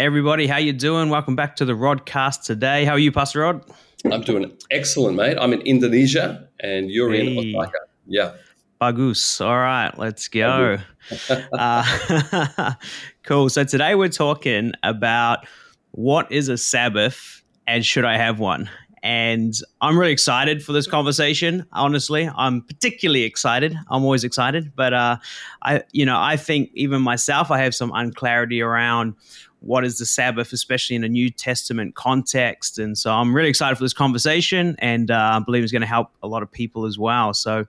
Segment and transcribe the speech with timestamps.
[0.00, 1.10] Everybody, how you doing?
[1.10, 2.86] Welcome back to the Rodcast today.
[2.86, 3.62] How are you, Pastor Rod?
[4.10, 5.36] I'm doing excellent, mate.
[5.38, 7.36] I'm in Indonesia, and you're hey.
[7.36, 7.80] in Osaka.
[8.06, 8.32] Yeah.
[8.80, 9.42] Bagus.
[9.42, 10.78] All right, let's go.
[11.52, 12.74] uh,
[13.24, 13.50] cool.
[13.50, 15.46] So today we're talking about
[15.90, 18.70] what is a Sabbath and should I have one?
[19.02, 21.66] And I'm really excited for this conversation.
[21.72, 23.76] Honestly, I'm particularly excited.
[23.90, 25.16] I'm always excited, but uh,
[25.62, 29.14] I, you know, I think even myself, I have some unclarity around
[29.60, 32.78] what is the Sabbath, especially in a New Testament context.
[32.78, 35.86] And so I'm really excited for this conversation, and uh, I believe it's going to
[35.88, 37.34] help a lot of people as well.
[37.34, 37.66] So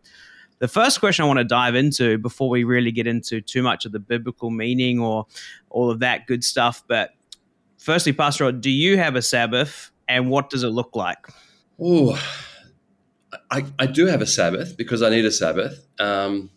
[0.59, 3.85] the first question I want to dive into before we really get into too much
[3.85, 5.25] of the biblical meaning or
[5.69, 7.11] all of that good stuff, but
[7.77, 11.27] firstly, Pastor, do you have a Sabbath, and what does it look like?
[11.79, 12.17] Oh,
[13.49, 15.85] I, I do have a Sabbath because I need a Sabbath.
[15.99, 16.51] Um,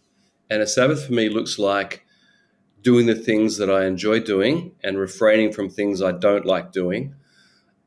[0.51, 2.04] and a Sabbath for me looks like
[2.85, 7.15] doing the things that I enjoy doing and refraining from things I don't like doing.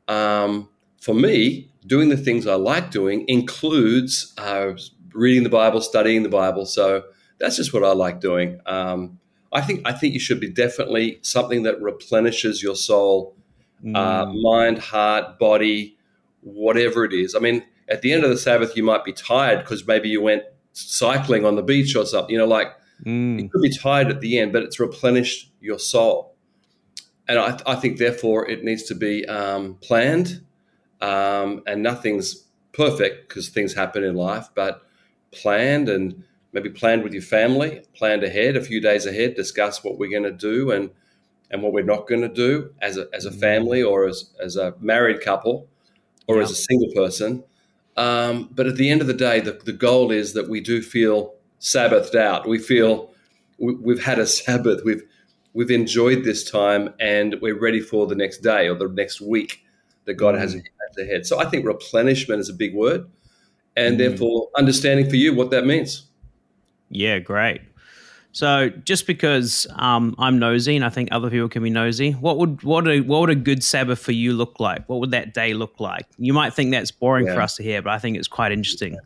[0.08, 0.68] Um,
[1.00, 4.72] for me, doing the things I like doing includes uh,
[5.14, 6.66] reading the Bible, studying the Bible.
[6.66, 7.04] So
[7.38, 8.60] that's just what I like doing.
[8.66, 9.20] Um,
[9.52, 13.36] I think I think you should be definitely something that replenishes your soul,
[13.80, 13.96] uh, mm.
[13.96, 15.96] uh, mind, heart, body,
[16.42, 17.36] whatever it is.
[17.36, 20.20] I mean, at the end of the Sabbath, you might be tired because maybe you
[20.20, 20.42] went
[20.72, 22.32] cycling on the beach or something.
[22.32, 22.72] You know, like
[23.04, 23.44] Mm.
[23.44, 26.34] It could be tired at the end, but it's replenished your soul.
[27.28, 30.42] And I, I think, therefore, it needs to be um, planned.
[31.00, 34.82] Um, and nothing's perfect because things happen in life, but
[35.30, 39.98] planned and maybe planned with your family, planned ahead, a few days ahead, discuss what
[39.98, 40.90] we're going to do and
[41.50, 43.40] and what we're not going to do as a, as a mm.
[43.40, 45.66] family or as, as a married couple
[46.26, 46.42] or yeah.
[46.42, 47.42] as a single person.
[47.96, 50.82] Um, but at the end of the day, the, the goal is that we do
[50.82, 52.48] feel Sabbathed out.
[52.48, 53.12] We feel
[53.58, 54.82] we've had a Sabbath.
[54.84, 55.02] We've
[55.52, 59.64] we've enjoyed this time, and we're ready for the next day or the next week
[60.04, 60.38] that God mm.
[60.38, 60.56] has
[60.98, 61.26] ahead.
[61.26, 63.08] So I think replenishment is a big word,
[63.76, 63.98] and mm.
[63.98, 66.06] therefore understanding for you what that means.
[66.90, 67.60] Yeah, great.
[68.32, 72.38] So just because um, I'm nosy, and I think other people can be nosy, what
[72.38, 74.88] would what a what would a good Sabbath for you look like?
[74.88, 76.06] What would that day look like?
[76.18, 77.34] You might think that's boring yeah.
[77.34, 78.94] for us to hear, but I think it's quite interesting.
[78.94, 79.00] Yeah.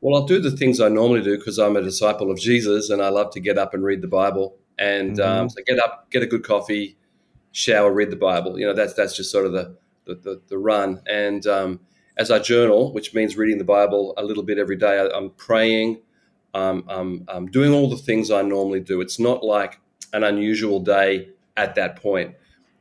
[0.00, 3.02] Well, I'll do the things I normally do because I'm a disciple of Jesus and
[3.02, 4.56] I love to get up and read the Bible.
[4.78, 5.40] And mm-hmm.
[5.40, 6.96] um, so get up, get a good coffee,
[7.52, 8.58] shower, read the Bible.
[8.58, 11.02] You know, that's that's just sort of the the, the, the run.
[11.06, 11.80] And um,
[12.16, 15.30] as I journal, which means reading the Bible a little bit every day, I, am
[15.36, 16.00] praying,
[16.54, 19.00] um, I'm, I'm doing all the things I normally do.
[19.00, 19.80] It's not like
[20.12, 22.34] an unusual day at that point.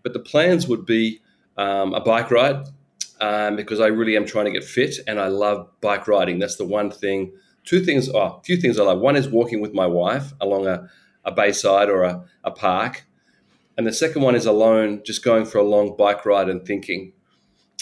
[0.04, 1.22] But the plans would be
[1.58, 2.64] um, a bike ride
[3.20, 6.40] um, because I really am trying to get fit and I love bike riding.
[6.40, 7.34] That's the one thing.
[7.66, 9.00] Two things, oh, a few things I like.
[9.00, 10.90] One is walking with my wife along a,
[11.26, 13.06] a bayside or a, a park.
[13.78, 17.14] And the second one is alone, just going for a long bike ride and thinking.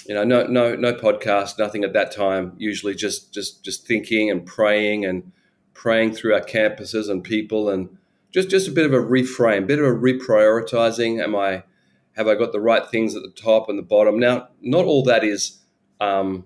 [0.05, 2.53] You know, no, no, no podcast, nothing at that time.
[2.57, 5.31] Usually, just, just, just thinking and praying and
[5.73, 7.97] praying through our campuses and people, and
[8.31, 11.23] just, just a bit of a reframe, a bit of a reprioritizing.
[11.23, 11.63] Am I,
[12.15, 14.19] have I got the right things at the top and the bottom?
[14.19, 15.59] Now, not all that is
[15.99, 16.45] um,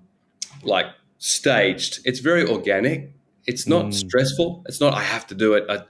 [0.63, 0.87] like
[1.19, 1.99] staged.
[2.05, 3.13] It's very organic.
[3.45, 3.93] It's not mm.
[3.93, 4.63] stressful.
[4.67, 5.65] It's not I have to do it.
[5.69, 5.83] I,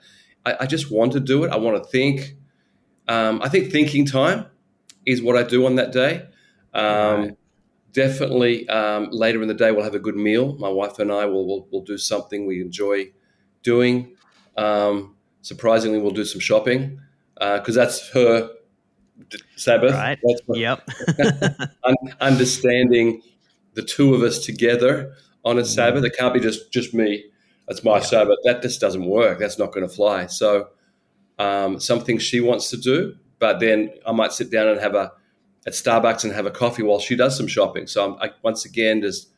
[0.45, 1.51] I, I, just want to do it.
[1.51, 2.35] I want to think.
[3.07, 4.45] Um, I think thinking time
[5.05, 6.27] is what I do on that day.
[6.73, 6.83] Um,
[7.21, 7.37] right.
[7.91, 10.55] Definitely um, later in the day, we'll have a good meal.
[10.57, 13.11] My wife and I will will will do something we enjoy
[13.63, 14.15] doing.
[14.55, 16.99] Um, surprisingly, we'll do some shopping
[17.33, 18.51] because uh, that's her
[19.55, 19.93] Sabbath.
[19.93, 20.19] Right.
[20.49, 20.87] yep.
[22.21, 23.21] understanding
[23.73, 25.13] the two of us together
[25.45, 26.03] on a Sabbath.
[26.03, 27.25] It can't be just just me.
[27.67, 28.03] That's my yeah.
[28.03, 28.37] Sabbath.
[28.43, 29.39] That just doesn't work.
[29.39, 30.25] That's not going to fly.
[30.25, 30.69] So
[31.37, 35.11] um, something she wants to do, but then I might sit down and have a
[35.67, 37.87] at Starbucks and have a coffee while she does some shopping.
[37.87, 39.29] So I'm I, once again just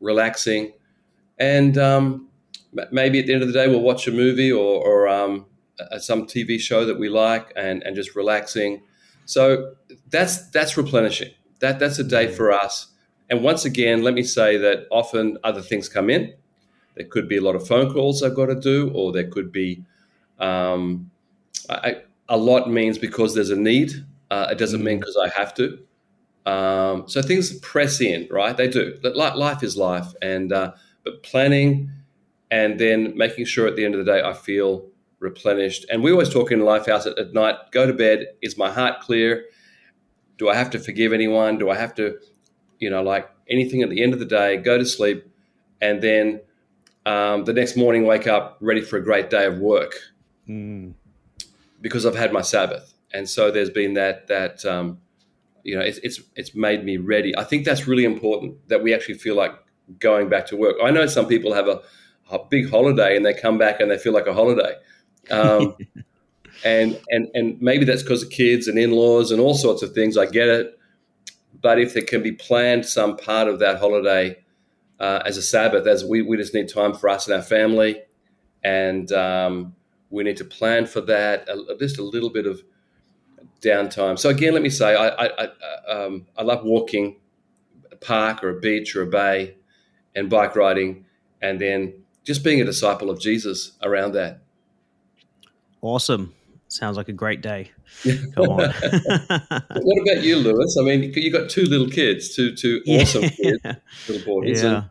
[0.00, 0.72] relaxing,
[1.38, 2.28] and um,
[2.92, 5.46] maybe at the end of the day we'll watch a movie or, or um,
[5.98, 8.82] some TV show that we like and and just relaxing
[9.30, 9.74] so
[10.08, 11.30] that's that's replenishing.
[11.60, 12.34] That that's a day mm.
[12.34, 12.88] for us.
[13.28, 16.34] And once again, let me say that often other things come in.
[16.96, 19.52] There could be a lot of phone calls I've got to do, or there could
[19.52, 19.84] be
[20.40, 21.12] um,
[21.68, 23.92] I, a lot means because there's a need.
[24.32, 25.26] Uh, it doesn't mean because mm.
[25.26, 25.78] I have to.
[26.44, 28.56] Um, so things press in, right?
[28.56, 28.98] They do.
[29.04, 30.72] Life is life, and uh,
[31.04, 31.92] but planning
[32.50, 34.86] and then making sure at the end of the day I feel
[35.20, 35.86] replenished.
[35.90, 38.26] And we always talk in Lifehouse at, at night go to bed.
[38.42, 39.44] Is my heart clear?
[40.38, 41.58] Do I have to forgive anyone?
[41.58, 42.18] Do I have to,
[42.78, 45.30] you know, like anything at the end of the day, go to sleep,
[45.80, 46.40] and then
[47.06, 49.94] um, the next morning wake up ready for a great day of work
[50.48, 50.92] mm.
[51.80, 52.94] because I've had my Sabbath.
[53.12, 54.98] And so there's been that that um,
[55.62, 57.36] you know, it's, it's it's made me ready.
[57.36, 59.52] I think that's really important that we actually feel like
[59.98, 60.76] going back to work.
[60.82, 61.82] I know some people have a,
[62.30, 64.74] a big holiday and they come back and they feel like a holiday.
[65.30, 65.76] Um,
[66.64, 70.16] and and and maybe that's because of kids and in-laws and all sorts of things.
[70.16, 70.78] I get it,
[71.60, 74.38] but if there can be planned some part of that holiday
[74.98, 78.02] uh, as a Sabbath, as we we just need time for us and our family,
[78.62, 79.74] and um,
[80.10, 81.48] we need to plan for that.
[81.78, 82.62] just a little bit of
[83.60, 84.18] downtime.
[84.18, 87.16] So again, let me say, I I, I, um, I love walking,
[87.90, 89.56] a park or a beach or a bay,
[90.14, 91.06] and bike riding,
[91.40, 91.94] and then
[92.24, 94.42] just being a disciple of Jesus around that.
[95.82, 96.34] Awesome.
[96.68, 97.70] Sounds like a great day.
[98.34, 98.58] Come on.
[98.70, 100.76] what about you, Lewis?
[100.78, 103.30] I mean, you got two little kids, two two awesome yeah.
[103.30, 103.60] kids,
[104.08, 104.62] little boys.
[104.62, 104.84] Yeah.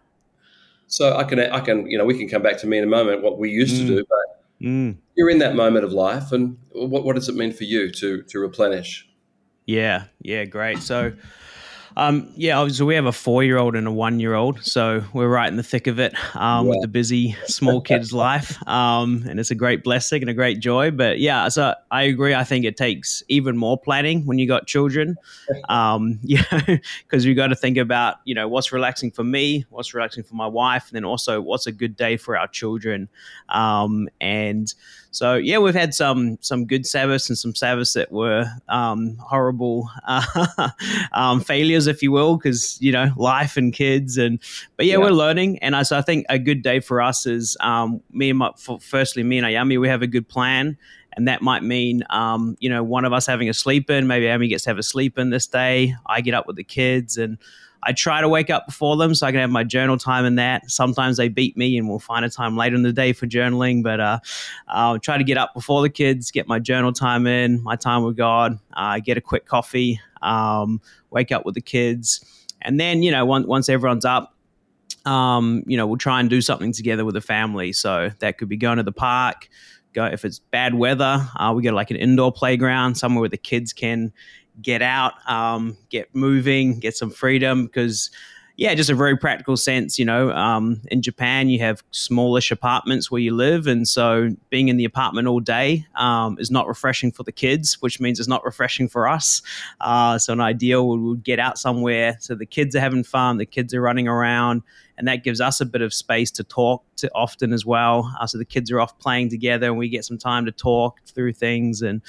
[0.87, 2.87] so I can I can you know we can come back to me in a
[2.87, 3.79] moment what we used mm.
[3.79, 4.97] to do, but mm.
[5.15, 8.23] you're in that moment of life, and what what does it mean for you to
[8.23, 9.07] to replenish?
[9.65, 10.79] Yeah, yeah, great.
[10.79, 11.13] So
[11.99, 14.63] um, yeah, so we have a four year old and a one year old.
[14.63, 16.69] So we're right in the thick of it um, yeah.
[16.71, 18.65] with the busy small kids' life.
[18.67, 20.91] Um, and it's a great blessing and a great joy.
[20.91, 22.33] But yeah, so I agree.
[22.33, 25.17] I think it takes even more planning when you got children.
[25.67, 26.43] Um, yeah,
[27.03, 30.35] because you got to think about, you know, what's relaxing for me, what's relaxing for
[30.35, 33.09] my wife, and then also what's a good day for our children.
[33.49, 34.73] Um, and
[35.11, 39.89] so yeah, we've had some some good Sabbaths and some Sabbaths that were um, horrible
[40.07, 40.69] uh,
[41.13, 44.39] um, failures, if you will, because you know life and kids and
[44.77, 44.97] but yeah, yeah.
[44.99, 45.59] we're learning.
[45.59, 48.51] And I, so I think a good day for us is um, me and my
[48.79, 50.77] firstly me and Ayami, we have a good plan.
[51.13, 54.07] And that might mean, um, you know, one of us having a sleep in.
[54.07, 55.95] Maybe Amy gets to have a sleep in this day.
[56.05, 57.37] I get up with the kids, and
[57.83, 60.35] I try to wake up before them so I can have my journal time in
[60.35, 60.69] that.
[60.69, 63.83] Sometimes they beat me and we'll find a time later in the day for journaling,
[63.83, 64.19] but uh,
[64.67, 68.03] I'll try to get up before the kids, get my journal time in, my time
[68.03, 72.23] with God, uh, get a quick coffee, um, wake up with the kids.
[72.61, 74.35] And then, you know, once, once everyone's up,
[75.05, 77.73] um, you know, we'll try and do something together with the family.
[77.73, 79.49] So that could be going to the park.
[79.93, 83.37] Go if it's bad weather, uh, we get like an indoor playground somewhere where the
[83.37, 84.13] kids can
[84.61, 88.11] get out, um, get moving, get some freedom because
[88.59, 89.97] yeah, just a very practical sense.
[89.97, 94.67] You know, um, in Japan, you have smallish apartments where you live, and so being
[94.67, 98.27] in the apartment all day um, is not refreshing for the kids, which means it's
[98.27, 99.41] not refreshing for us.
[99.79, 103.37] Uh, so, an ideal would, would get out somewhere so the kids are having fun,
[103.37, 104.61] the kids are running around,
[104.99, 108.13] and that gives us a bit of space to talk to often as well.
[108.19, 110.99] Uh, so the kids are off playing together, and we get some time to talk
[111.05, 111.81] through things.
[111.81, 112.01] And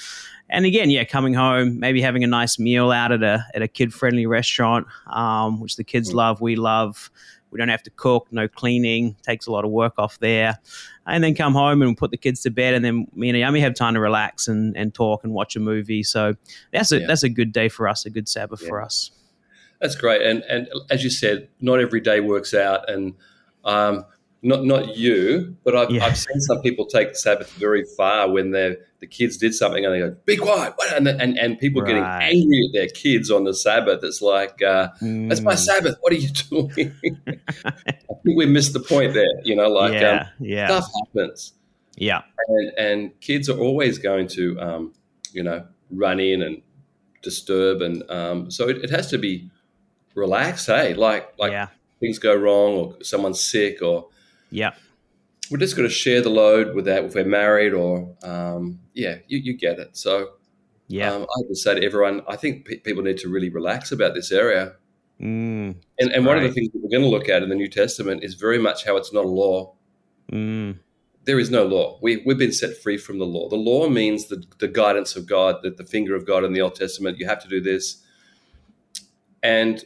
[0.49, 3.67] and again, yeah, coming home, maybe having a nice meal out at a at a
[3.67, 6.15] kid friendly restaurant, um, which the kids mm.
[6.15, 7.09] love, we love.
[7.49, 10.57] We don't have to cook, no cleaning, takes a lot of work off there.
[11.05, 13.59] And then come home and put the kids to bed, and then me and Ayami
[13.61, 16.03] have time to relax and, and talk and watch a movie.
[16.03, 16.35] So
[16.71, 17.07] that's a yeah.
[17.07, 18.69] that's a good day for us, a good Sabbath yeah.
[18.69, 19.11] for us.
[19.81, 20.21] That's great.
[20.21, 23.15] And and as you said, not every day works out, and
[23.65, 24.05] um,
[24.43, 26.05] not not you, but I've, yeah.
[26.05, 29.83] I've seen some people take the Sabbath very far when they the kids did something
[29.83, 31.87] and they go, "Be quiet!" And and, and people right.
[31.87, 34.03] getting angry at their kids on the Sabbath.
[34.03, 35.29] It's like, uh, mm.
[35.29, 35.57] "That's my mm.
[35.57, 35.95] Sabbath.
[36.01, 36.95] What are you doing?"
[37.65, 39.25] I think we missed the point there.
[39.43, 40.67] You know, like yeah, um, yeah.
[40.67, 41.53] stuff happens.
[41.95, 44.93] Yeah, and and kids are always going to, um,
[45.33, 46.61] you know, run in and
[47.21, 49.49] disturb, and um, so it, it has to be
[50.15, 50.65] relax.
[50.65, 51.67] Hey, like like yeah.
[51.99, 54.07] things go wrong or someone's sick or
[54.49, 54.73] yeah,
[55.49, 59.17] we're just going to share the load with that if we're married or um, yeah,
[59.27, 59.97] you, you get it.
[59.97, 60.29] So
[60.87, 64.13] yeah, um, I would say to everyone, I think people need to really relax about
[64.13, 64.73] this area.
[65.19, 67.55] Mm, and and one of the things that we're going to look at in the
[67.55, 69.75] New Testament is very much how it's not a law.
[70.31, 70.79] Mm.
[71.25, 71.99] There is no law.
[72.01, 73.47] We, we've been set free from the law.
[73.47, 76.61] The law means the, the guidance of God, that the finger of God in the
[76.61, 77.19] Old Testament.
[77.19, 78.03] You have to do this.
[79.43, 79.85] And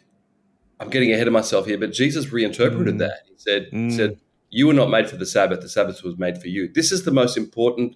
[0.79, 2.99] I'm getting ahead of myself here, but Jesus reinterpreted mm.
[2.99, 3.21] that.
[3.27, 3.95] He said, mm.
[3.95, 6.71] said, You were not made for the Sabbath, the Sabbath was made for you.
[6.71, 7.95] This is the most important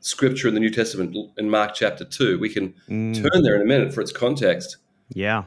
[0.00, 2.38] scripture in the New Testament in Mark chapter 2.
[2.38, 3.14] We can mm.
[3.14, 4.76] turn there in a minute for its context.
[5.14, 5.44] Yeah.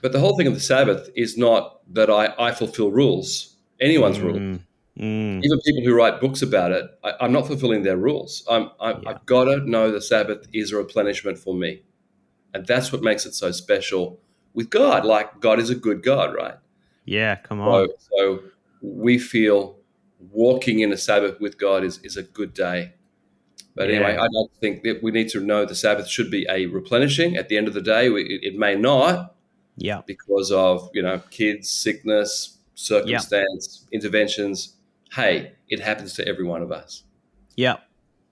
[0.00, 4.20] But the whole thing of the Sabbath is not that I, I fulfill rules, anyone's
[4.20, 4.38] rule.
[4.38, 4.60] Mm.
[4.98, 5.44] Mm.
[5.44, 8.44] Even people who write books about it, I, am not fulfilling their rules.
[8.48, 8.98] I'm, i yeah.
[9.06, 11.82] I've got to know the Sabbath is a replenishment for me.
[12.54, 14.20] And that's what makes it so special
[14.58, 15.04] with God.
[15.04, 16.56] Like God is a good God, right?
[17.04, 17.86] Yeah, come on.
[17.86, 18.40] So, so
[18.82, 19.76] we feel
[20.32, 22.92] walking in a Sabbath with God is, is a good day.
[23.76, 23.94] But yeah.
[23.94, 27.36] anyway, I don't think that we need to know the Sabbath should be a replenishing.
[27.36, 29.36] At the end of the day, it, it may not.
[29.76, 30.00] Yeah.
[30.04, 33.96] Because of, you know, kids, sickness, circumstance, yeah.
[33.96, 34.74] interventions.
[35.12, 37.04] Hey, it happens to every one of us.
[37.54, 37.76] Yeah.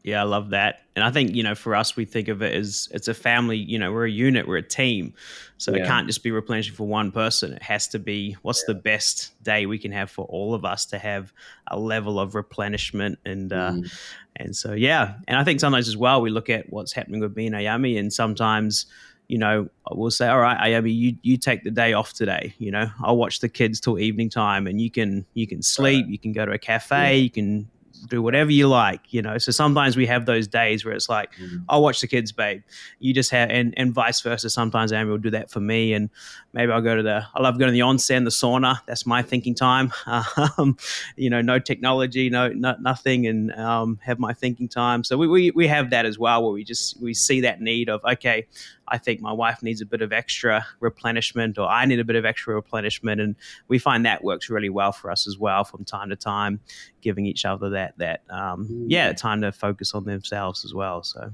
[0.07, 0.83] Yeah, I love that.
[0.95, 3.57] And I think, you know, for us, we think of it as it's a family,
[3.57, 5.13] you know, we're a unit, we're a team.
[5.59, 5.83] So yeah.
[5.83, 7.53] it can't just be replenishing for one person.
[7.53, 8.75] It has to be what's yeah.
[8.75, 11.33] the best day we can have for all of us to have
[11.67, 13.19] a level of replenishment.
[13.25, 13.93] And, uh, mm.
[14.37, 15.15] and so, yeah.
[15.27, 17.99] And I think sometimes as well, we look at what's happening with me and Ayami,
[17.99, 18.87] and sometimes,
[19.27, 22.55] you know, we'll say, all right, Ayami, you, you take the day off today.
[22.59, 26.05] You know, I'll watch the kids till evening time and you can, you can sleep,
[26.05, 26.13] right.
[26.13, 27.23] you can go to a cafe, yeah.
[27.25, 27.69] you can
[28.09, 29.39] do whatever you like, you know.
[29.39, 31.59] So sometimes we have those days where it's like, mm-hmm.
[31.69, 32.63] I'll watch the kids, babe.
[32.99, 34.51] You just have, and, and vice versa.
[34.51, 36.11] Sometimes Amy will do that for me, and
[36.53, 38.79] maybe I'll go to the, I love going to the onsen, the sauna.
[38.87, 39.93] That's my thinking time.
[40.59, 40.77] Um,
[41.17, 45.03] you know, no technology, no, no nothing, and um, have my thinking time.
[45.03, 47.89] So we, we we have that as well, where we just we see that need
[47.89, 48.47] of okay,
[48.89, 52.17] I think my wife needs a bit of extra replenishment, or I need a bit
[52.17, 53.37] of extra replenishment, and
[53.69, 56.61] we find that works really well for us as well from time to time,
[57.01, 58.87] giving each other that that um, mm.
[58.89, 61.03] yeah time to focus on themselves as well.
[61.03, 61.33] So.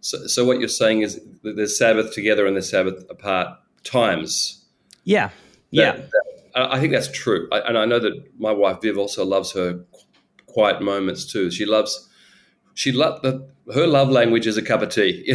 [0.00, 4.64] so, so what you're saying is there's Sabbath together and there's Sabbath apart times.
[5.04, 5.30] Yeah,
[5.70, 5.92] yeah.
[5.92, 6.10] That,
[6.54, 9.52] that, I think that's true, I, and I know that my wife Viv also loves
[9.52, 9.84] her
[10.46, 11.50] quiet moments too.
[11.50, 12.08] She loves
[12.80, 15.34] she loved the, her love language is a cup of tea.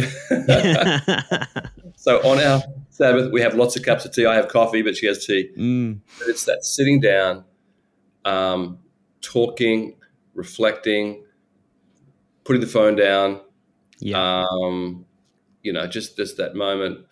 [1.94, 2.60] so on our
[2.90, 4.26] Sabbath, we have lots of cups of tea.
[4.26, 5.52] I have coffee, but she has tea.
[5.56, 6.00] Mm.
[6.22, 7.44] It's that sitting down,
[8.24, 8.80] um,
[9.20, 9.94] talking,
[10.34, 11.22] reflecting,
[12.42, 13.42] putting the phone down.
[14.00, 14.42] Yeah.
[14.42, 15.06] Um,
[15.62, 17.06] you know, just just that moment.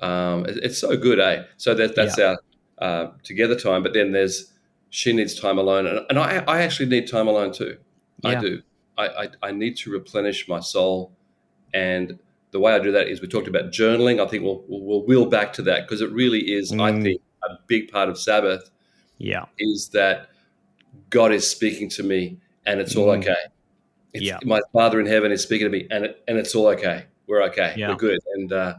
[0.00, 1.44] Um, it, it's so good, eh?
[1.56, 2.36] So that that's yeah.
[2.78, 3.82] our uh, together time.
[3.82, 4.52] But then there's
[4.90, 7.78] she needs time alone, and, and I I actually need time alone too.
[8.22, 8.30] Yeah.
[8.30, 8.62] I do.
[9.00, 11.12] I, I, I need to replenish my soul.
[11.72, 12.18] And
[12.50, 14.24] the way I do that is we talked about journaling.
[14.24, 16.82] I think we'll, we'll, we'll wheel back to that because it really is, mm.
[16.82, 18.70] I think, a big part of Sabbath.
[19.18, 19.44] Yeah.
[19.58, 20.30] Is that
[21.10, 23.18] God is speaking to me and it's all mm.
[23.18, 23.36] okay.
[24.12, 24.38] It's, yeah.
[24.44, 27.04] My Father in heaven is speaking to me and, it, and it's all okay.
[27.26, 27.74] We're okay.
[27.76, 27.90] Yeah.
[27.90, 28.18] We're good.
[28.34, 28.74] And uh,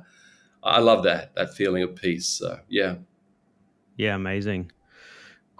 [0.62, 2.28] I love that, that feeling of peace.
[2.28, 2.96] So, yeah.
[3.96, 4.72] Yeah, amazing.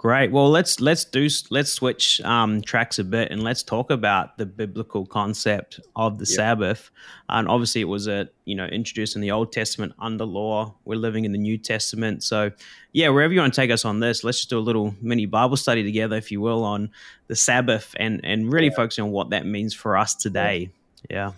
[0.02, 0.32] Great.
[0.32, 4.44] Well, let's let's do let's switch um, tracks a bit and let's talk about the
[4.44, 6.90] biblical concept of the Sabbath.
[7.28, 10.74] And obviously, it was a you know introduced in the Old Testament under law.
[10.84, 12.50] We're living in the New Testament, so
[12.90, 13.10] yeah.
[13.10, 15.56] Wherever you want to take us on this, let's just do a little mini Bible
[15.56, 16.90] study together, if you will, on
[17.28, 18.74] the Sabbath and and really yeah.
[18.74, 20.70] focusing on what that means for us today.
[21.08, 21.30] Yeah.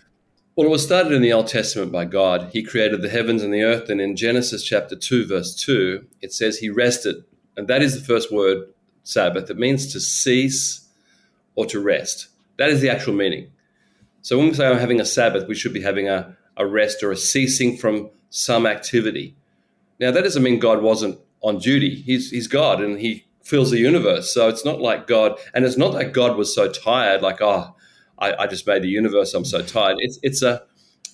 [0.57, 2.49] Well, it was started in the Old Testament by God.
[2.55, 6.33] He created the heavens and the earth, and in Genesis chapter two, verse two, it
[6.33, 7.25] says He rested
[7.57, 8.69] and that is the first word,
[9.03, 9.51] Sabbath.
[9.51, 10.89] It means to cease
[11.55, 12.29] or to rest.
[12.59, 13.51] That is the actual meaning.
[14.23, 17.03] So when we say I'm having a Sabbath, we should be having a, a rest
[17.03, 19.37] or a ceasing from some activity.
[20.01, 21.95] Now, that doesn't mean God wasn't on duty.
[21.95, 24.33] He's, he's God and he fills the universe.
[24.33, 27.77] So it's not like God, and it's not that God was so tired, like, oh,
[28.19, 29.97] I, I just made the universe, I'm so tired.
[30.01, 30.63] It's, it's a,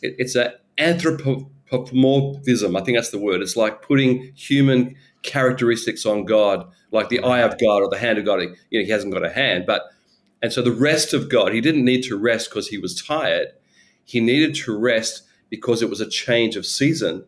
[0.03, 2.77] it's a anthropomorphism.
[2.77, 3.43] I think that's the word.
[3.43, 8.19] It's like putting human characteristics on God, like the eye of God or the hand
[8.19, 8.41] of God.
[8.71, 9.83] You know, he hasn't got a hand, but
[10.43, 13.49] and so the rest of God, he didn't need to rest because he was tired.
[14.05, 17.25] He needed to rest because it was a change of season,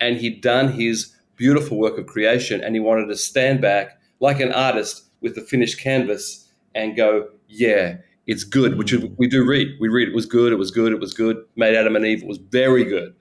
[0.00, 4.40] and he'd done his beautiful work of creation, and he wanted to stand back like
[4.40, 9.68] an artist with the finished canvas and go, "Yeah, it's good." Which we do read.
[9.80, 10.52] We read it was good.
[10.52, 10.92] It was good.
[10.92, 11.38] It was good.
[11.56, 12.22] Made Adam and Eve.
[12.22, 13.14] It was very good.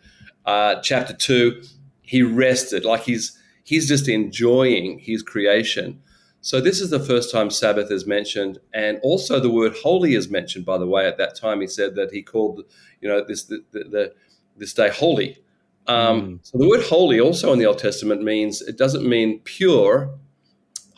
[0.45, 1.61] Uh, chapter two,
[2.01, 3.38] he rested like he's
[3.69, 6.01] he's just enjoying his creation.
[6.41, 10.27] So this is the first time Sabbath is mentioned, and also the word holy is
[10.27, 10.65] mentioned.
[10.65, 12.63] By the way, at that time he said that he called,
[12.99, 14.13] you know, this the, the, the
[14.57, 15.37] this day holy.
[15.85, 16.39] Um, mm.
[16.41, 20.17] So the word holy also in the Old Testament means it doesn't mean pure.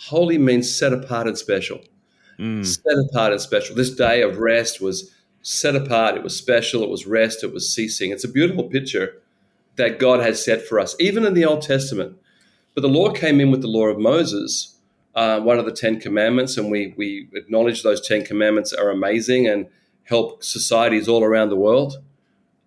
[0.08, 1.82] Holy means set apart and special.
[2.40, 2.66] Mm.
[2.66, 3.76] Set apart and special.
[3.76, 5.12] This day of rest was
[5.42, 6.16] set apart.
[6.16, 6.84] It was special.
[6.84, 7.44] It was rest.
[7.44, 8.12] It was ceasing.
[8.12, 9.22] It's a beautiful picture
[9.76, 12.18] that God has set for us, even in the Old Testament.
[12.74, 14.78] But the law came in with the law of Moses,
[15.16, 19.48] uh, one of the Ten Commandments, and we, we acknowledge those Ten Commandments are amazing
[19.48, 19.68] and
[20.04, 21.98] help societies all around the world.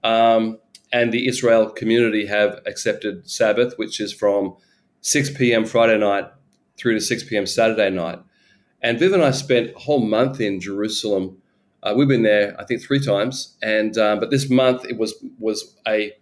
[0.03, 0.59] Um,
[0.93, 4.57] and the Israel community have accepted Sabbath, which is from
[5.01, 5.65] 6 p.m.
[5.65, 6.27] Friday night
[6.77, 7.47] through to 6 p.m.
[7.47, 8.21] Saturday night.
[8.81, 11.39] And Viv and I spent a whole month in Jerusalem.
[11.83, 13.57] Uh, we've been there, I think, three times.
[13.63, 16.13] And um, but this month it was was a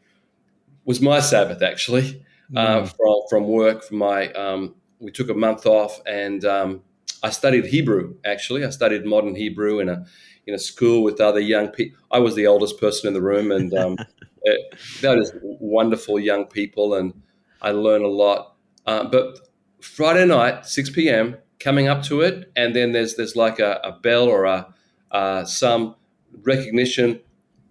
[0.85, 2.25] was my Sabbath actually
[2.56, 2.88] uh, mm.
[2.97, 3.85] from from work.
[3.85, 6.82] From my um, we took a month off, and um,
[7.23, 8.16] I studied Hebrew.
[8.25, 10.04] Actually, I studied modern Hebrew in a
[10.47, 11.99] in a school with other young people.
[12.11, 13.97] I was the oldest person in the room, and um,
[14.42, 17.12] it, that is wonderful young people, and
[17.61, 18.56] I learned a lot.
[18.87, 19.38] Uh, but
[19.80, 23.92] Friday night, six p.m., coming up to it, and then there's there's like a, a
[23.92, 24.75] bell or a
[25.11, 25.94] uh, some
[26.42, 27.21] recognition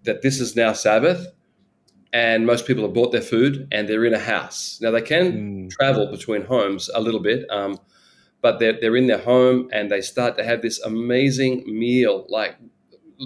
[0.04, 1.26] that this is now Sabbath,
[2.12, 4.78] and most people have bought their food and they're in a house.
[4.82, 5.70] Now they can mm.
[5.70, 7.78] travel between homes a little bit, um,
[8.40, 12.56] but they're they're in their home and they start to have this amazing meal, like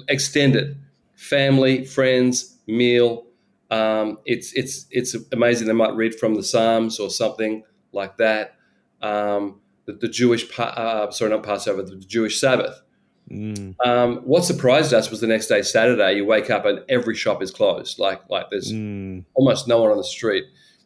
[0.08, 0.78] extended
[1.14, 3.26] family, friends meal.
[3.70, 5.66] Um, it's it's it's amazing.
[5.66, 8.54] They might read from the Psalms or something like that.
[9.02, 12.80] Um, the, the, Jewish, uh, sorry, not Passover, the Jewish Sabbath.
[13.30, 13.74] Mm.
[13.84, 17.42] Um, what surprised us was the next day, Saturday, you wake up and every shop
[17.42, 17.98] is closed.
[17.98, 19.24] Like like there's mm.
[19.34, 20.44] almost no one on the street.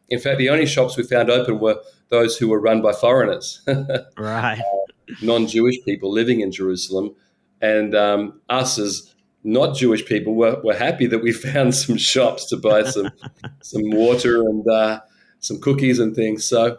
[0.09, 3.63] In fact, the only shops we found open were those who were run by foreigners,
[4.19, 4.59] right?
[4.59, 7.15] uh, non-Jewish people living in Jerusalem,
[7.61, 12.47] and um, us as not Jewish people were, were happy that we found some shops
[12.47, 13.11] to buy some
[13.63, 15.01] some water and uh,
[15.41, 16.45] some cookies and things.
[16.45, 16.79] So,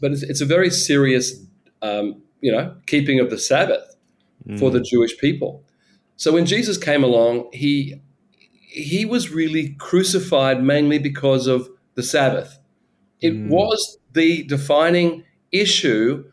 [0.00, 1.34] but it's, it's a very serious,
[1.82, 3.89] um, you know, keeping of the Sabbath
[4.46, 4.58] mm.
[4.58, 4.84] for the mm.
[4.84, 5.64] Jewish people.
[6.16, 8.00] So when Jesus came along, he
[8.52, 12.58] he was really crucified mainly because of the Sabbath.
[13.20, 13.48] It mm.
[13.48, 16.24] was the defining issue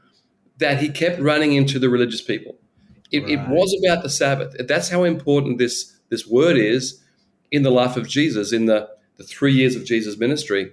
[0.57, 2.55] that he kept running into the religious people.
[3.11, 3.31] It, right.
[3.31, 4.55] it, was about the Sabbath.
[4.67, 7.03] That's how important this this word is
[7.51, 10.71] in the life of Jesus, in the, the three years of Jesus' ministry.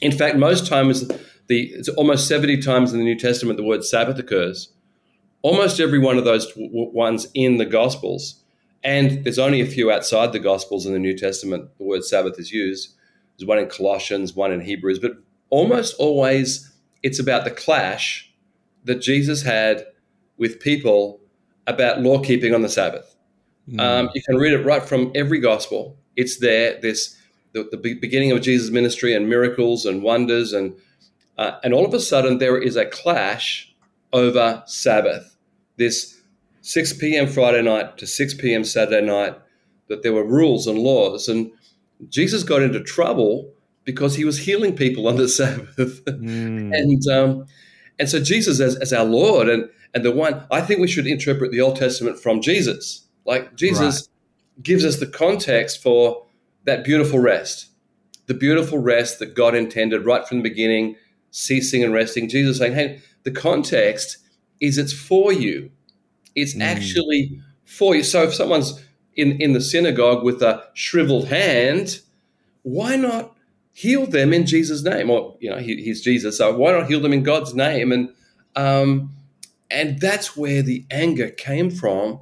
[0.00, 1.08] In fact, most times
[1.46, 4.73] the it's almost 70 times in the New Testament the word Sabbath occurs
[5.44, 8.42] almost every one of those ones in the Gospels,
[8.82, 12.38] and there's only a few outside the Gospels in the New Testament, the word Sabbath
[12.38, 12.94] is used.
[13.36, 15.12] There's one in Colossians, one in Hebrews, but
[15.50, 16.72] almost always
[17.02, 18.32] it's about the clash
[18.84, 19.84] that Jesus had
[20.38, 21.20] with people
[21.66, 23.14] about law keeping on the Sabbath.
[23.68, 23.80] Mm.
[23.80, 25.98] Um, you can read it right from every gospel.
[26.16, 26.80] It's there.
[26.80, 27.18] This
[27.52, 30.74] the, the beginning of Jesus' ministry and miracles and wonders, and
[31.36, 33.74] uh, and all of a sudden there is a clash
[34.12, 35.33] over Sabbath
[35.76, 36.20] this
[36.62, 37.26] 6 p.m.
[37.26, 38.64] Friday night to 6 p.m.
[38.64, 39.36] Saturday night
[39.88, 41.28] that there were rules and laws.
[41.28, 41.50] And
[42.08, 43.52] Jesus got into trouble
[43.84, 46.04] because he was healing people on the Sabbath.
[46.04, 46.74] Mm.
[46.74, 47.46] and um,
[47.98, 51.06] and so Jesus as, as our Lord and, and the one, I think we should
[51.06, 53.06] interpret the Old Testament from Jesus.
[53.24, 54.64] Like Jesus right.
[54.64, 56.26] gives us the context for
[56.64, 57.68] that beautiful rest,
[58.26, 60.96] the beautiful rest that God intended right from the beginning,
[61.30, 62.28] ceasing and resting.
[62.28, 64.18] Jesus saying, hey, the context
[64.66, 65.70] is it's for you.
[66.34, 66.62] It's mm.
[66.62, 68.02] actually for you.
[68.02, 68.82] So if someone's
[69.16, 72.00] in, in the synagogue with a shriveled hand,
[72.62, 73.36] why not
[73.72, 75.10] heal them in Jesus' name?
[75.10, 77.92] Or, you know, he, he's Jesus, so why not heal them in God's name?
[77.92, 78.10] And
[78.56, 79.10] um,
[79.70, 82.20] and that's where the anger came from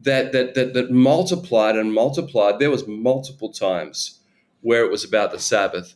[0.00, 2.58] that, that, that, that multiplied and multiplied.
[2.58, 4.20] There was multiple times
[4.62, 5.94] where it was about the Sabbath.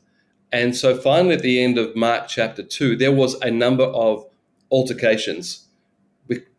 [0.53, 4.27] And so finally, at the end of Mark chapter 2, there was a number of
[4.71, 5.67] altercations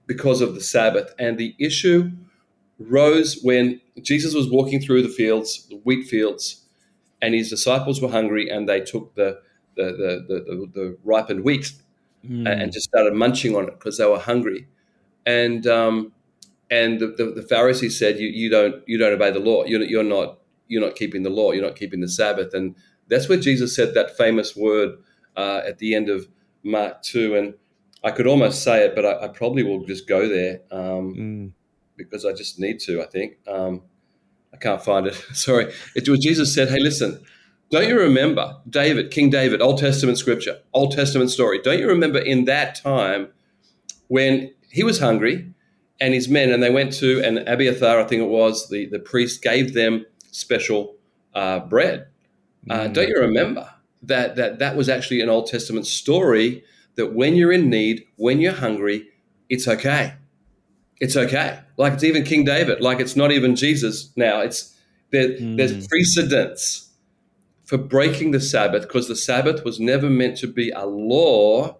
[0.07, 1.13] because of the Sabbath.
[1.19, 2.11] And the issue
[2.79, 6.65] rose when Jesus was walking through the fields, the wheat fields,
[7.21, 9.39] and his disciples were hungry and they took the,
[9.75, 11.71] the, the, the, the ripened wheat
[12.27, 12.49] mm.
[12.49, 14.67] and just started munching on it because they were hungry.
[15.25, 16.13] And, um,
[16.69, 19.65] and the, the, the, Pharisees said, you, you, don't, you don't obey the law.
[19.65, 21.51] You're, you're, not, you're not keeping the law.
[21.51, 22.53] You're not keeping the Sabbath.
[22.53, 22.75] And
[23.07, 24.97] that's where Jesus said that famous word
[25.35, 26.27] uh, at the end of
[26.63, 27.35] Mark 2.
[27.35, 27.53] And
[28.03, 31.51] I could almost say it, but I, I probably will just go there um, mm.
[31.95, 33.01] because I just need to.
[33.01, 33.83] I think um,
[34.53, 35.13] I can't find it.
[35.33, 35.71] Sorry.
[35.95, 37.23] It was Jesus said, "Hey, listen,
[37.69, 41.59] don't you remember David, King David, Old Testament scripture, Old Testament story?
[41.61, 43.29] Don't you remember in that time
[44.07, 45.53] when he was hungry
[45.99, 48.99] and his men, and they went to and Abiathar, I think it was the the
[48.99, 50.95] priest, gave them special
[51.35, 52.07] uh, bread.
[52.69, 52.93] Uh, mm.
[52.93, 53.69] Don't you remember
[54.03, 56.63] that that that was actually an Old Testament story?"
[56.95, 59.07] That when you're in need, when you're hungry,
[59.49, 60.13] it's okay.
[60.99, 61.59] It's okay.
[61.77, 62.81] Like it's even King David.
[62.81, 64.41] Like it's not even Jesus now.
[64.41, 64.75] It's
[65.11, 65.57] there, mm.
[65.57, 66.89] there's precedence
[67.65, 71.77] for breaking the Sabbath because the Sabbath was never meant to be a law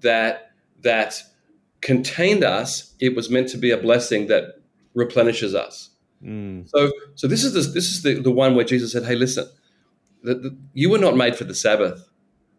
[0.00, 1.22] that that
[1.80, 2.94] contained us.
[3.00, 4.60] It was meant to be a blessing that
[4.94, 5.90] replenishes us.
[6.22, 6.68] Mm.
[6.68, 9.48] So, so this is the, this is the, the one where Jesus said, "Hey, listen,
[10.22, 12.08] the, the, you were not made for the Sabbath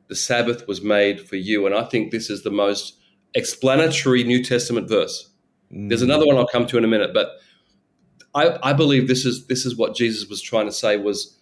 [0.09, 1.65] the Sabbath was made for you.
[1.65, 2.97] And I think this is the most
[3.35, 5.29] explanatory New Testament verse.
[5.71, 5.87] Mm.
[5.87, 7.37] There's another one I'll come to in a minute, but
[8.35, 11.37] I, I believe this is this is what Jesus was trying to say was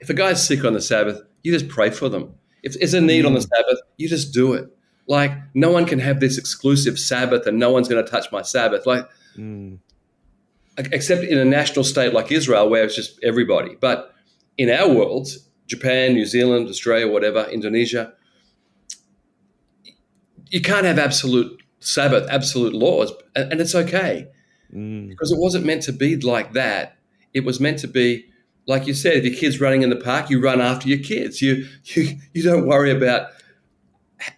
[0.00, 2.34] if a guy's sick on the Sabbath, you just pray for them.
[2.62, 3.28] If there's a need mm.
[3.28, 3.42] on the.
[3.42, 4.66] Sabbath, you just do it.
[5.06, 8.42] Like no one can have this exclusive Sabbath and no one's going to touch my
[8.42, 8.86] Sabbath.
[8.86, 9.78] Like mm.
[10.78, 13.76] except in a national state like Israel where it's just everybody.
[13.78, 14.14] But
[14.56, 15.28] in our world,
[15.70, 18.12] Japan, New Zealand, Australia, whatever, Indonesia.
[20.50, 24.28] You can't have absolute Sabbath, absolute laws, and, it's okay.
[24.74, 25.08] mm.
[25.08, 26.96] because it wasn't meant to be like that.
[27.32, 28.26] It was meant to be,
[28.66, 31.40] like you said, if your kid's running in the park, you run after your kids.
[31.40, 33.28] You you you don't worry about,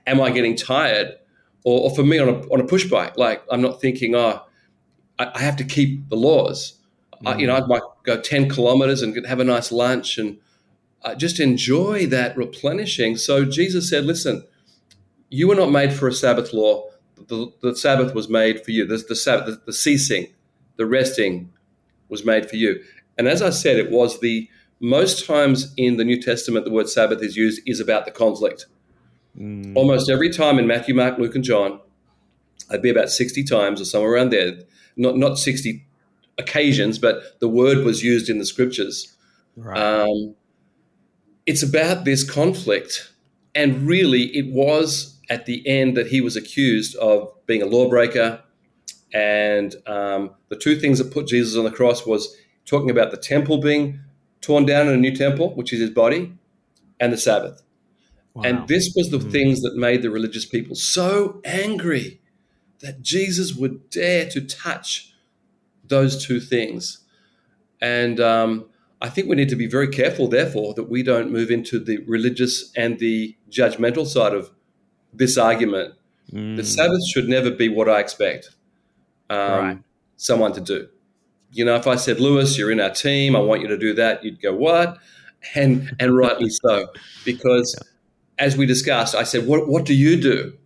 [0.07, 1.16] am I getting tired,
[1.64, 4.42] or, or for me on a on a push bike, like I'm not thinking, oh,
[5.18, 6.75] I, I have to keep the laws.
[7.25, 7.29] Mm.
[7.29, 10.38] I, you know, I might go ten kilometers and have a nice lunch and
[11.05, 13.17] uh, just enjoy that replenishing.
[13.17, 14.45] So Jesus said, listen,
[15.31, 16.85] you were not made for a Sabbath law.
[17.29, 18.87] The, the Sabbath was made for you.
[18.87, 20.29] The, the, Sabbath, the, the ceasing,
[20.77, 21.53] the resting
[22.09, 22.83] was made for you.
[23.19, 24.49] And as I said, it was the
[24.81, 28.67] most times in the New Testament the word Sabbath is used is about the conflict.
[29.38, 29.77] Mm.
[29.77, 31.81] Almost every time in Matthew, Mark, Luke, and John,
[32.71, 34.59] I'd be about 60 times or somewhere around there.
[34.97, 35.87] Not, not 60
[36.38, 39.17] occasions, but the word was used in the scriptures.
[39.57, 39.79] Right.
[39.79, 40.35] Um,
[41.46, 43.12] it's about this conflict.
[43.55, 48.42] And really, it was at the end that he was accused of being a lawbreaker.
[49.12, 53.16] And um, the two things that put Jesus on the cross was talking about the
[53.16, 54.00] temple being
[54.40, 56.33] torn down in a new temple, which is his body,
[56.98, 57.62] and the Sabbath.
[58.35, 58.42] Wow.
[58.44, 59.31] And this was the mm.
[59.31, 62.20] things that made the religious people so angry
[62.81, 65.14] that Jesus would dare to touch
[65.85, 66.98] those two things.
[67.81, 68.66] And um,
[69.03, 71.99] I think we need to be very careful, therefore, that we don't move into the
[72.07, 74.51] religious and the judgmental side of
[75.12, 75.95] this argument.
[76.33, 76.57] Mm.
[76.57, 78.51] The Sabbath should never be what I expect
[79.29, 79.79] um, right.
[80.17, 80.88] someone to do.
[81.51, 83.93] You know, if I said, Lewis, you're in our team, I want you to do
[83.95, 84.99] that, you'd go, what?
[85.57, 86.87] And and rightly so,
[87.25, 88.47] because yeah.
[88.47, 90.57] as we discussed, I said, what what do you do?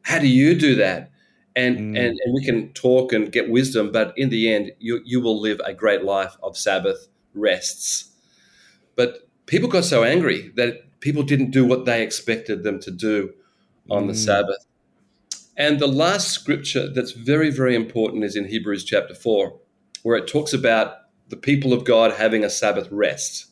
[0.00, 1.10] How do you do that?
[1.54, 1.98] And, mm.
[1.98, 5.38] and and we can talk and get wisdom, but in the end, you you will
[5.38, 8.10] live a great life of Sabbath rests.
[8.96, 13.32] But people got so angry that people didn't do what they expected them to do
[13.90, 14.08] on mm.
[14.08, 14.64] the Sabbath.
[15.56, 19.58] And the last scripture that's very, very important is in Hebrews chapter 4,
[20.02, 20.94] where it talks about
[21.28, 23.46] the people of God having a Sabbath rest.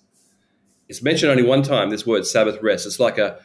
[0.89, 2.87] It's mentioned only one time, this word Sabbath rest.
[2.87, 3.39] It's like a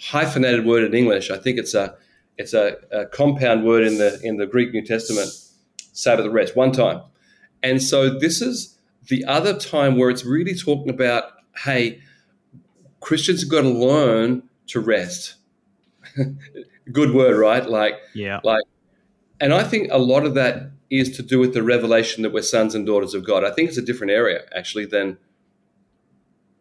[0.00, 1.30] hyphenated word in English.
[1.30, 1.94] I think it's a
[2.36, 5.30] it's a, a compound word in the in the Greek New Testament,
[5.92, 7.02] Sabbath rest, one time.
[7.62, 8.77] And so this is
[9.08, 11.24] the other time where it's really talking about,
[11.64, 12.00] hey,
[13.00, 15.36] Christians have got to learn to rest.
[16.92, 17.68] Good word, right?
[17.68, 18.64] Like, yeah, like,
[19.40, 22.42] and I think a lot of that is to do with the revelation that we're
[22.42, 23.44] sons and daughters of God.
[23.44, 25.18] I think it's a different area actually than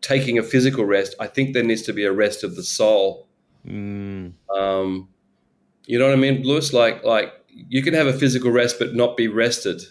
[0.02, 1.16] taking a physical rest.
[1.20, 3.28] I think there needs to be a rest of the soul.
[3.66, 4.34] Mm.
[4.56, 5.10] Um,
[5.86, 6.74] you know what I mean, Lewis?
[6.74, 9.82] Like, like you can have a physical rest but not be rested.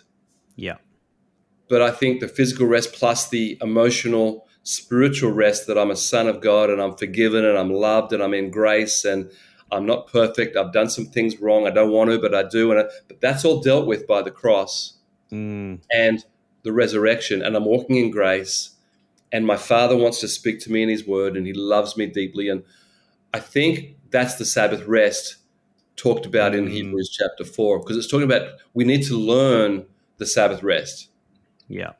[0.54, 0.76] Yeah
[1.68, 6.28] but I think the physical rest plus the emotional, spiritual rest that I'm a son
[6.28, 9.30] of God and I'm forgiven and I'm loved and I'm in grace and
[9.72, 10.56] I'm not perfect.
[10.56, 11.66] I've done some things wrong.
[11.66, 12.70] I don't want to, but I do.
[12.70, 14.94] And I, but that's all dealt with by the cross
[15.32, 15.80] mm.
[15.92, 16.24] and
[16.62, 17.42] the resurrection.
[17.42, 18.70] And I'm walking in grace.
[19.32, 22.06] And my Father wants to speak to me in His Word, and He loves me
[22.06, 22.48] deeply.
[22.48, 22.62] And
[23.34, 25.36] I think that's the Sabbath rest
[25.96, 26.70] talked about in mm.
[26.70, 29.86] Hebrews chapter four, because it's talking about we need to learn
[30.18, 31.08] the Sabbath rest.
[31.68, 31.92] Yeah.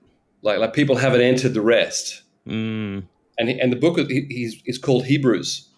[0.43, 2.23] Like like people haven't entered the rest.
[2.47, 3.05] Mm.
[3.39, 5.69] And and the book is is called Hebrews.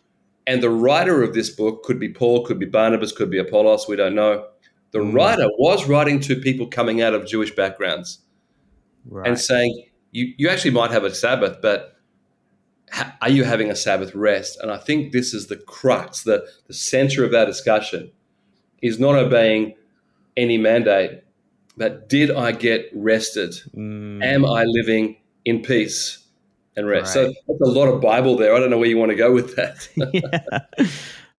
[0.46, 3.86] And the writer of this book could be Paul, could be Barnabas, could be Apollos,
[3.86, 4.46] we don't know.
[4.92, 5.14] The mm.
[5.14, 8.20] writer was writing to people coming out of Jewish backgrounds
[9.04, 9.26] right.
[9.28, 11.98] and saying, you, you actually might have a Sabbath, but
[12.90, 14.58] ha- are you having a Sabbath rest?
[14.62, 18.10] And I think this is the crux, the, the center of our discussion
[18.80, 19.74] is not obeying
[20.36, 21.24] any mandate,
[21.78, 23.54] but did I get rested?
[23.74, 24.22] Mm.
[24.22, 26.18] Am I living in peace
[26.76, 27.16] and rest?
[27.16, 27.26] Right.
[27.26, 28.54] So that's a lot of Bible there.
[28.54, 29.88] I don't know where you want to go with that.
[30.12, 30.86] yeah.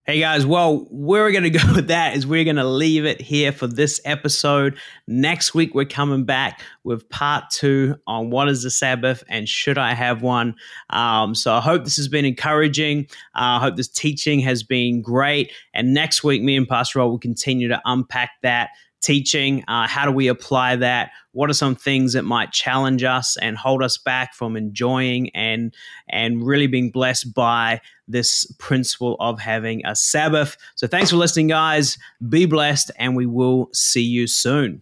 [0.10, 3.06] Hey guys, well, where we're going to go with that is we're going to leave
[3.06, 4.80] it here for this episode.
[5.08, 9.78] Next week, we're coming back with part two on what is the Sabbath and should
[9.78, 10.56] I have one.
[10.90, 13.06] Um, so I hope this has been encouraging.
[13.36, 15.52] Uh, I hope this teaching has been great.
[15.76, 18.70] And next week, me and Pastor Rod will continue to unpack that
[19.02, 19.64] teaching?
[19.68, 21.12] Uh, how do we apply that?
[21.32, 25.74] What are some things that might challenge us and hold us back from enjoying and
[26.10, 30.58] and really being blessed by this principle of having a Sabbath?
[30.76, 31.98] So thanks for listening, guys.
[32.28, 34.82] Be blessed, and we will see you soon.